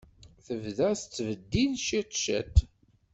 [0.45, 2.55] Tebda tettbeddil ciṭ ciṭ.